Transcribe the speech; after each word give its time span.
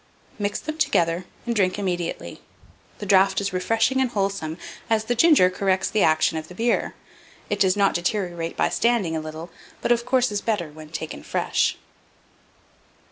Mix 0.39 0.59
them 0.59 0.79
together, 0.79 1.25
and 1.45 1.55
drink 1.55 1.77
immediately. 1.77 2.41
The 2.97 3.05
draught 3.05 3.39
is 3.39 3.53
refreshing 3.53 4.01
and 4.01 4.09
wholesome, 4.09 4.57
as 4.89 5.03
the 5.03 5.13
ginger 5.13 5.51
corrects 5.51 5.91
the 5.91 6.01
action 6.01 6.39
of 6.39 6.47
the 6.47 6.55
beer. 6.55 6.95
It 7.51 7.59
does 7.59 7.77
not 7.77 7.93
deteriorate 7.93 8.57
by 8.57 8.69
standing 8.69 9.15
a 9.15 9.21
little, 9.21 9.51
but, 9.79 9.91
of 9.91 10.03
course, 10.07 10.31
is 10.31 10.41
better 10.41 10.71
when 10.71 10.89
taken 10.89 11.21
fresh. 11.21 11.77